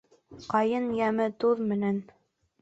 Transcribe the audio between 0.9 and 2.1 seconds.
йәме туҙ менән